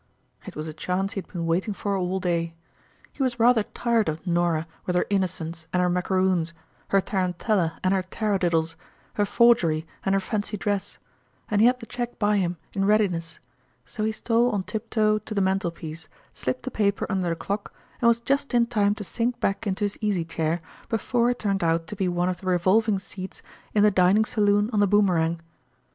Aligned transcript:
It 0.47 0.55
was 0.55 0.67
a 0.67 0.73
chance 0.73 1.13
he 1.13 1.19
had 1.21 1.27
been 1.31 1.45
waiting 1.45 1.75
for 1.75 1.95
all 1.95 2.19
day. 2.19 2.55
He 3.13 3.21
was 3.21 3.39
rather 3.39 3.61
tired 3.61 4.09
of 4.09 4.25
Nora, 4.25 4.65
with 4.87 4.95
her 4.95 5.05
innocence 5.11 5.67
and 5.71 5.79
her 5.79 5.91
macaroons, 5.91 6.55
her 6.87 7.01
tarantella 7.01 7.77
and 7.83 7.93
her 7.93 8.01
taradiddles, 8.01 8.73
her 9.13 9.25
forgery 9.25 9.85
and 10.03 10.13
her 10.15 10.19
fancy 10.19 10.57
dress, 10.57 10.97
and 11.51 11.61
he 11.61 11.67
had 11.67 11.79
the 11.79 11.85
cheque 11.85 12.17
by 12.17 12.37
him 12.37 12.57
in 12.73 12.85
readi 12.85 13.11
ness; 13.11 13.37
so 13.85 14.03
he 14.03 14.11
stole 14.11 14.49
on 14.49 14.63
tiptoe 14.63 15.19
to 15.19 15.35
the 15.35 15.39
mantelpiece, 15.39 16.09
slipped 16.33 16.63
the 16.63 16.71
paper 16.71 17.05
under 17.07 17.29
the 17.29 17.35
clock, 17.35 17.71
and 18.01 18.07
was 18.07 18.19
just 18.19 18.55
in 18.55 18.65
time 18.65 18.95
to 18.95 19.03
sink 19.03 19.39
back 19.39 19.67
into 19.67 19.83
his 19.83 19.99
easy 20.01 20.25
chair 20.25 20.61
before 20.89 21.29
it 21.29 21.37
turned 21.37 21.63
out 21.63 21.85
to 21.85 21.95
be 21.95 22.07
one 22.07 22.27
of 22.27 22.41
the 22.41 22.47
revolving 22.47 22.97
seats 22.97 23.43
in 23.75 23.83
the 23.83 23.91
dining 23.91 24.25
saloon 24.25 24.67
on 24.73 24.79
the 24.79 24.87
Boomerang. 24.87 25.39